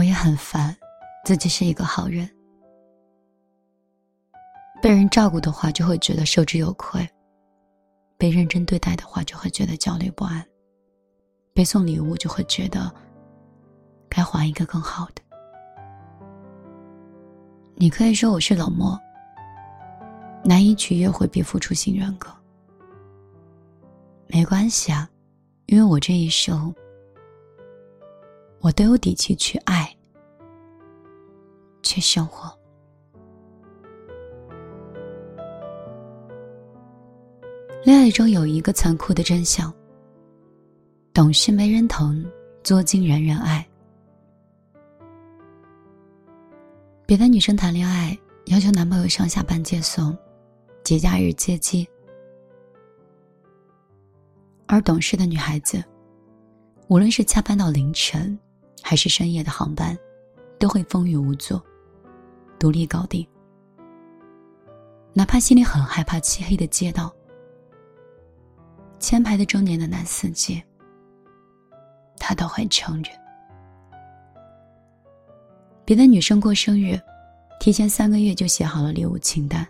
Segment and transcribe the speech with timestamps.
[0.00, 0.74] 我也很烦，
[1.26, 2.26] 自己是一个好人。
[4.80, 7.06] 被人照顾的话，就会觉得受之有愧；
[8.16, 10.40] 被认真对待的话，就会觉得焦虑不安；
[11.52, 12.90] 被送礼物，就会觉得
[14.08, 15.20] 该还一个更好的。
[17.74, 18.98] 你可以说我是冷漠、
[20.42, 22.30] 难以取悦、回避付出型人格。
[24.28, 25.06] 没关系啊，
[25.66, 26.74] 因为我这一生。
[28.60, 29.90] 我都有底气去爱，
[31.82, 32.54] 去生活。
[37.82, 39.72] 恋爱中有一个残酷的真相：
[41.14, 42.22] 懂事没人疼，
[42.62, 43.66] 作精人人爱。
[47.06, 50.16] 别的女生谈恋爱要求男朋友上下班接送，
[50.84, 51.88] 节假日接机，
[54.66, 55.82] 而懂事的女孩子，
[56.88, 58.38] 无论是加班到凌晨。
[58.90, 59.96] 还是深夜的航班，
[60.58, 61.60] 都会风雨无阻，
[62.58, 63.24] 独立搞定。
[65.12, 67.14] 哪怕心里很害怕漆黑的街道，
[68.98, 70.60] 前排的中年的男司机，
[72.18, 73.12] 他都会撑着。
[75.84, 77.00] 别的女生过生日，
[77.60, 79.64] 提前三个月就写好了礼物清单，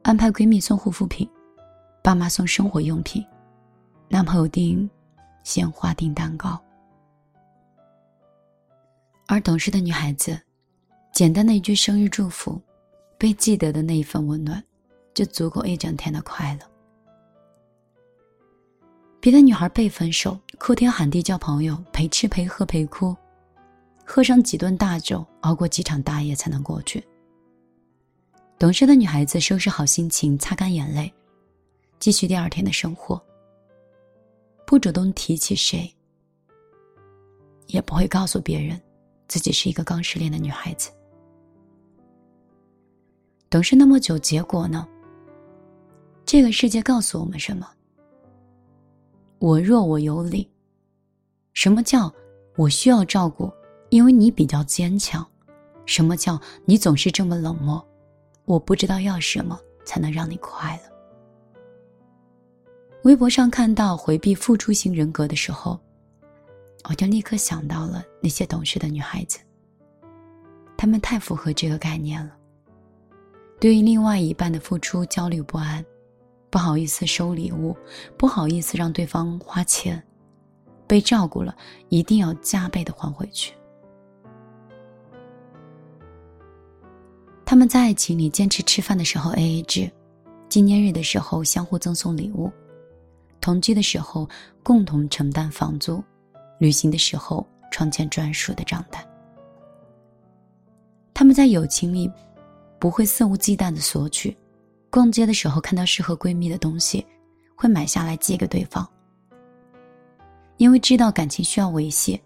[0.00, 1.28] 安排闺蜜送护肤品，
[2.02, 3.22] 爸妈送生活用品，
[4.08, 4.88] 男朋友订
[5.44, 6.58] 鲜花订蛋糕。
[9.28, 10.40] 而懂事的女孩子，
[11.12, 12.58] 简单的一句生日祝福，
[13.18, 14.64] 被记得的那一份温暖，
[15.12, 16.66] 就足够一整天的快乐。
[19.20, 23.14] 别的女孩被分手，哭天喊地叫朋友陪吃陪喝陪哭，
[24.02, 27.04] 喝上几顿大酒，熬过几场大夜才能过去。
[28.58, 31.12] 懂事的女孩子收拾好心情，擦干眼泪，
[31.98, 33.22] 继续第二天的生活。
[34.64, 35.94] 不主动提起谁，
[37.66, 38.80] 也不会告诉别人。
[39.28, 40.90] 自己是一个刚失恋的女孩子，
[43.50, 44.88] 懂事那么久，结果呢？
[46.24, 47.68] 这个世界告诉我们什么？
[49.38, 50.50] 我弱我有理。
[51.52, 52.12] 什么叫
[52.56, 53.52] 我需要照顾？
[53.90, 55.24] 因为你比较坚强。
[55.84, 57.86] 什么叫你总是这么冷漠？
[58.46, 60.82] 我不知道要什么才能让你快乐。
[63.04, 65.78] 微博上看到回避付出型人格的时候。
[66.88, 69.38] 我就立刻想到了那些懂事的女孩子，
[70.74, 72.34] 她们太符合这个概念了。
[73.60, 75.84] 对于另外一半的付出焦虑不安，
[76.48, 77.76] 不好意思收礼物，
[78.16, 80.02] 不好意思让对方花钱，
[80.86, 81.54] 被照顾了
[81.90, 83.52] 一定要加倍的还回去。
[87.44, 89.90] 他们在爱情里坚持吃饭的时候 A A 制，
[90.48, 92.50] 纪念日的时候相互赠送礼物，
[93.42, 94.26] 同居的时候
[94.62, 96.02] 共同承担房租。
[96.58, 99.04] 旅行的时候，创建专属的账单。
[101.14, 102.10] 他们在友情里
[102.78, 104.36] 不会肆无忌惮的索取，
[104.90, 107.04] 逛街的时候看到适合闺蜜的东西，
[107.56, 108.88] 会买下来寄给对方。
[110.56, 112.20] 因为知道感情需要维系，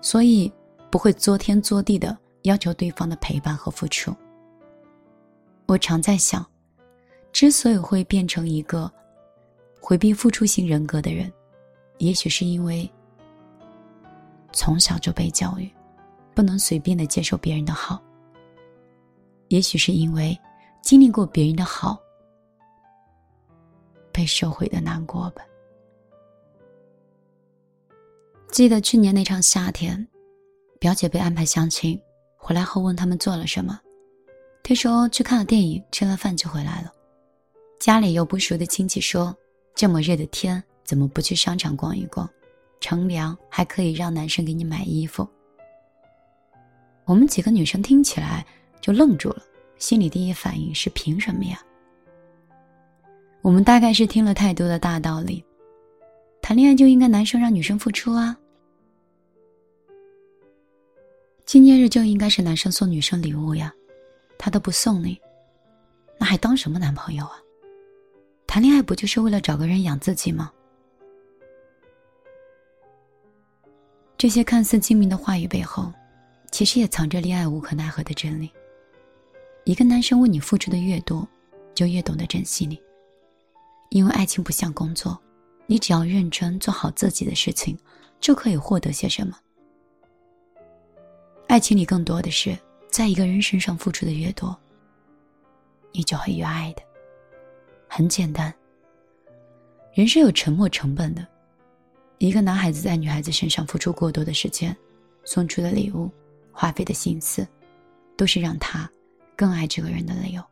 [0.00, 0.52] 所以
[0.90, 4.14] 不会作天作地的要求对方的陪伴和付出。
[5.66, 6.44] 我常在想，
[7.32, 8.90] 之所以会变成一个
[9.80, 11.32] 回避付出型人格的人，
[11.98, 12.90] 也许是因为。
[14.52, 15.70] 从小就被教育，
[16.34, 18.02] 不能随便的接受别人的好。
[19.48, 20.38] 也许是因为
[20.82, 21.98] 经历过别人的好，
[24.12, 25.42] 被收回的难过吧。
[28.50, 30.06] 记得去年那场夏天，
[30.78, 32.00] 表姐被安排相亲，
[32.36, 33.80] 回来后问他们做了什么，
[34.62, 36.92] 她说去看了电影，吃了饭就回来了。
[37.78, 39.34] 家里有不熟的亲戚说，
[39.74, 42.28] 这么热的天，怎么不去商场逛一逛？
[42.80, 45.28] 乘凉还可以让男生给你买衣服。
[47.04, 48.44] 我们几个女生听起来
[48.80, 49.42] 就愣住了，
[49.78, 51.60] 心里第一反应是凭什么呀？
[53.42, 55.44] 我们大概是听了太多的大道理，
[56.42, 58.36] 谈恋爱就应该男生让女生付出啊，
[61.44, 63.72] 纪念日就应该是男生送女生礼物呀，
[64.38, 65.20] 他都不送你，
[66.18, 67.32] 那还当什么男朋友啊？
[68.46, 70.52] 谈恋爱不就是为了找个人养自己吗？
[74.20, 75.90] 这些看似精明的话语背后，
[76.52, 78.52] 其实也藏着恋爱无可奈何的真理。
[79.64, 81.26] 一个男生为你付出的越多，
[81.74, 82.78] 就越懂得珍惜你。
[83.88, 85.18] 因为爱情不像工作，
[85.66, 87.74] 你只要认真做好自己的事情，
[88.20, 89.34] 就可以获得些什么。
[91.48, 92.54] 爱情里更多的是，
[92.90, 94.54] 在一个人身上付出的越多，
[95.92, 96.82] 你就会越爱的。
[97.88, 98.54] 很简单，
[99.94, 101.26] 人是有沉没成本的。
[102.20, 104.76] 一个男孩子在女孩子身上付出过多的时间，
[105.24, 106.10] 送出的礼物
[106.52, 107.48] 花费的心思，
[108.14, 108.88] 都是让他
[109.34, 110.44] 更爱这个人的理由。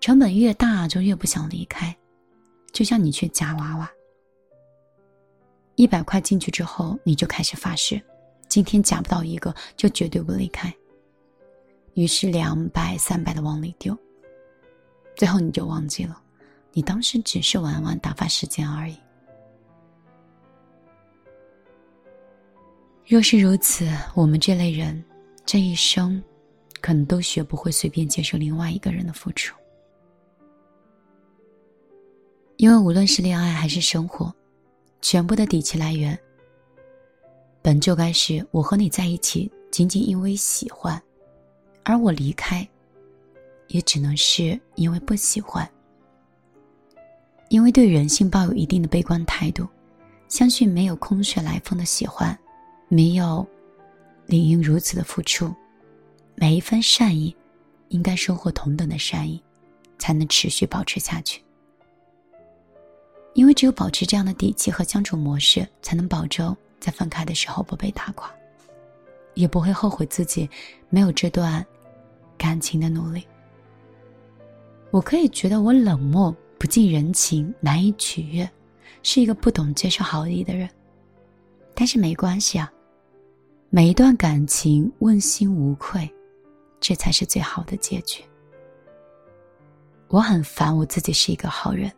[0.00, 1.94] 成本越大，就越不想离开，
[2.72, 3.90] 就像你去夹娃娃，
[5.74, 8.00] 一百块进去之后，你就开始发誓，
[8.48, 10.74] 今天夹不到一个，就绝对不离开。
[11.92, 13.94] 于是两百、三百的往里丢，
[15.14, 16.18] 最后你就忘记了，
[16.72, 18.96] 你当时只是玩玩、打发时间而已。
[23.10, 25.04] 若是如此，我们这类人
[25.44, 26.22] 这一生，
[26.80, 29.52] 可能都学不会随便接受另外一个人的付出。
[32.56, 34.32] 因为无论是恋爱还是生活，
[35.02, 36.16] 全部的底气来源，
[37.60, 41.02] 本就该是我和你在一起，仅仅因为喜欢，
[41.82, 42.64] 而我离开，
[43.66, 45.68] 也只能是因为不喜欢。
[47.48, 49.66] 因为对人性抱有一定的悲观态度，
[50.28, 52.38] 相信没有空穴来风的喜欢，
[52.92, 53.46] 没有
[54.26, 55.54] 理应如此的付出，
[56.34, 57.34] 每一份善意，
[57.90, 59.40] 应该收获同等的善意，
[59.96, 61.40] 才能持续保持下去。
[63.34, 68.28] 因为只有保持这样的底气和相处模式，才能保证在分开的时候不被打垮，
[69.34, 70.50] 也不会后悔自己
[70.88, 71.64] 没有这段
[72.36, 73.24] 感情的努力。
[74.90, 78.50] 我可以觉得我冷漠、不近人情、难以取悦，
[79.04, 80.68] 是一个不懂接受好意的人，
[81.72, 82.70] 但是没关系啊，
[83.72, 86.12] 每一段感情问心无愧，
[86.80, 88.20] 这才是最好的结局。
[90.08, 91.88] 我很烦我自己是一个好人。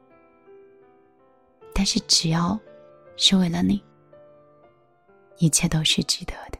[1.73, 2.61] 但是只要
[3.17, 3.83] 是为了你，
[5.39, 6.59] 一切都是值得的。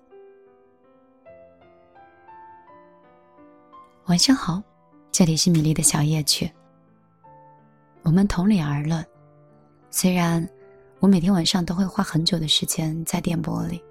[4.07, 4.63] 晚上好，
[5.11, 6.51] 这里是米粒的小夜曲。
[8.03, 9.07] 我们同理而论，
[9.91, 10.49] 虽然
[11.01, 13.85] 我每天晚上都会花很久的时间在电波里，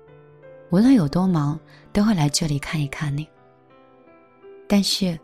[0.71, 1.59] 无论有多忙，
[1.91, 3.27] 都会来这里看一看你。
[4.69, 5.19] 但是，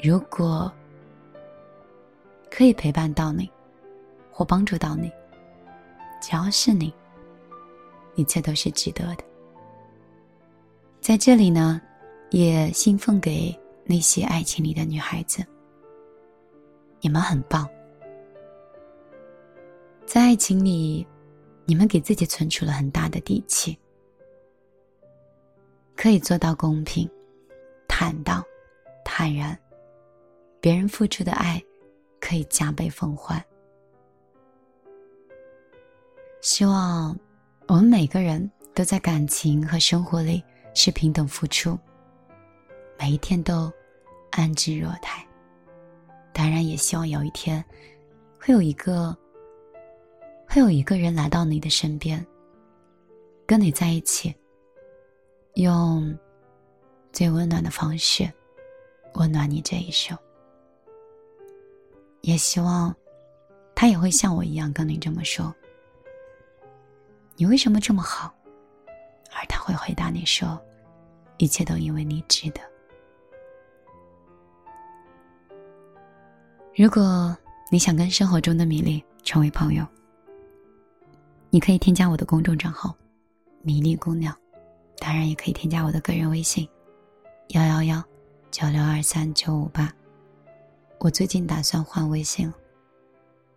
[0.00, 0.72] 如果
[2.48, 3.50] 可以陪伴到你，
[4.30, 5.10] 或帮助到你，
[6.22, 6.94] 只要是你，
[8.14, 9.24] 一切都是值得的。
[11.00, 11.82] 在这里呢，
[12.30, 13.52] 也信奉给
[13.84, 15.44] 那些爱情里的女孩子，
[17.00, 17.68] 你们很棒。
[20.04, 21.04] 在爱情里，
[21.64, 23.76] 你们给自己存储了很大的底气，
[26.06, 27.10] 可以做到公平、
[27.88, 28.40] 坦荡、
[29.04, 29.58] 坦然，
[30.60, 31.60] 别人付出的爱
[32.20, 33.44] 可以加倍奉还。
[36.42, 37.18] 希望
[37.66, 40.40] 我们每个人都在感情和生活里
[40.74, 41.76] 是平等付出，
[43.00, 43.68] 每一天都
[44.30, 45.26] 安之若泰。
[46.32, 47.64] 当然，也希望有一天
[48.38, 49.12] 会有一个
[50.48, 52.24] 会有一个人来到你的身边，
[53.44, 54.32] 跟你在一起，
[55.56, 56.16] 用
[57.12, 58.30] 最温暖的方式
[59.14, 60.14] 温暖你这一生。
[62.20, 62.94] 也希望
[63.74, 65.54] 他也会像我一样跟你这么说。
[67.36, 68.34] 你为什么这么好？
[69.32, 70.60] 而他会回答你说
[71.38, 72.60] ：“一切都因为你值得。”
[76.76, 77.34] 如果
[77.70, 79.86] 你想跟生活中的米粒成为朋友，
[81.48, 82.94] 你可以添加我的公众账号
[83.62, 84.36] “米粒姑娘”，
[84.98, 86.68] 当然也可以添加我的个人微信：
[87.48, 88.02] 幺幺幺
[88.50, 89.92] 九六二三九五八。
[90.98, 92.54] 我最近打算换微信了，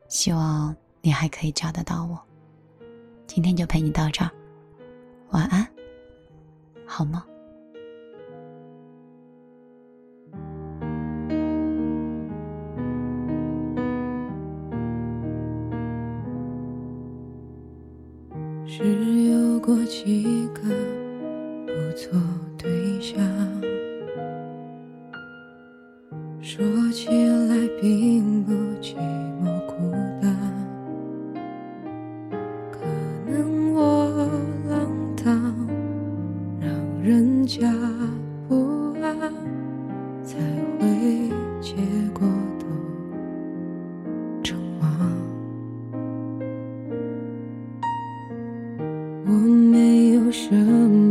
[0.08, 2.20] 希望你还可以找得到我。
[3.26, 4.30] 今天就陪你到这儿，
[5.30, 5.66] 晚安，
[6.86, 7.26] 好吗？
[18.68, 20.62] 是有过几个
[22.00, 22.18] 做
[22.58, 23.20] 对象，
[26.40, 26.64] 说
[26.94, 28.96] 起来并不寂
[29.44, 29.92] 寞孤
[30.22, 30.34] 单。
[32.72, 32.80] 可
[33.30, 34.08] 能我
[34.70, 34.90] 浪
[35.22, 35.28] 荡，
[36.62, 36.72] 让
[37.04, 37.70] 人家
[38.48, 39.20] 不安，
[40.24, 40.38] 才
[40.80, 40.88] 会
[41.60, 41.76] 结
[42.14, 42.26] 果
[42.60, 42.66] 都
[44.42, 44.90] 成忘。
[49.26, 51.09] 我没有什么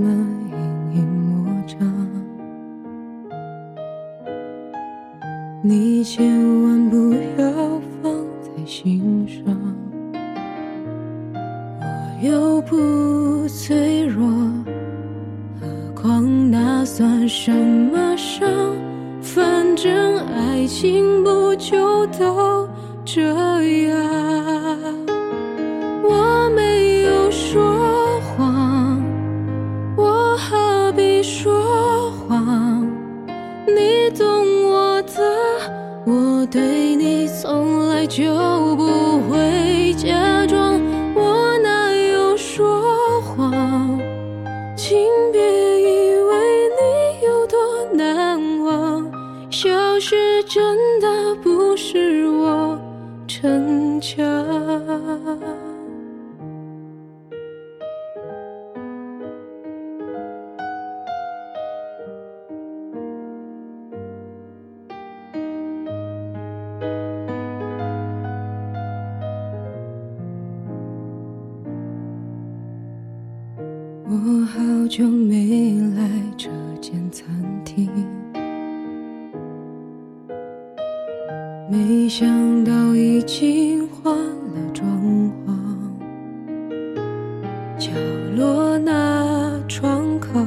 [20.35, 22.69] 爱情不就都
[23.05, 23.23] 这
[23.89, 23.97] 样
[26.03, 29.03] 我没有说谎
[29.97, 32.87] 我何必说谎？
[33.67, 34.27] 你懂
[34.65, 35.15] 我的
[36.05, 38.25] 我对你从来就
[38.77, 40.81] 不会假装
[41.15, 43.99] 我哪有说谎
[44.77, 44.99] 请
[45.33, 45.68] 别
[50.49, 52.81] 真的不是我
[53.27, 54.27] 逞强。
[74.07, 76.49] 我好久没来这
[76.81, 77.29] 间餐
[77.67, 78.18] 厅。
[81.71, 84.89] 没想到已经换了装
[85.47, 85.53] 潢。
[87.79, 87.91] 角
[88.35, 90.41] 落那窗口，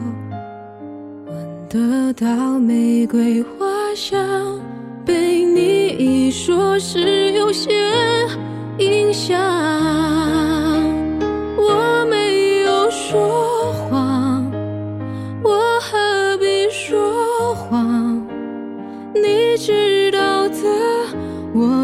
[1.27, 4.59] 闻得到玫瑰花香，
[5.05, 7.71] 被你一说，是有些
[8.79, 10.00] 影响。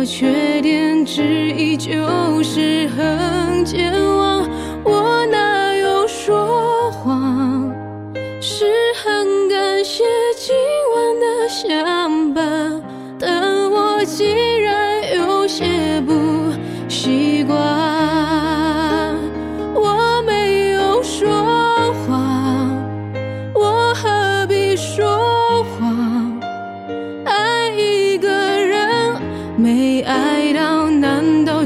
[0.08, 1.22] 缺点之
[1.52, 3.27] 一就是很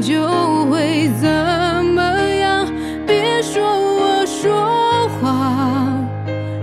[0.02, 1.28] 就会怎
[1.94, 2.02] 么
[2.34, 2.66] 样？
[3.06, 6.04] 别说我说谎，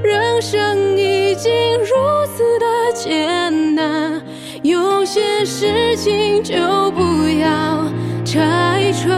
[0.03, 1.95] 人生已经如
[2.35, 4.21] 此的艰难，
[4.61, 7.85] 有些事情就不要
[8.25, 9.09] 拆穿。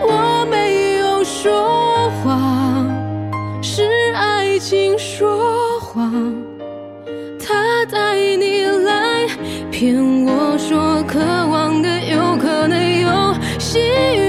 [0.00, 2.88] 我没有说谎，
[3.60, 3.82] 是
[4.14, 6.32] 爱情说谎，
[7.44, 9.26] 他带你来
[9.72, 10.87] 骗我说。
[13.70, 13.78] 希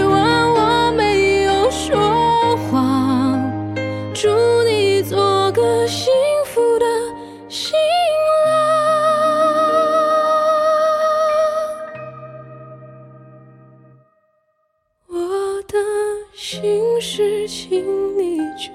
[0.04, 3.40] 望，我没有说谎，
[4.14, 4.28] 祝
[4.64, 6.12] 你做个幸
[6.44, 6.86] 福的
[7.48, 7.72] 新
[8.46, 8.52] 郎。
[15.08, 15.78] 我的。
[16.36, 18.74] 心事，请你就。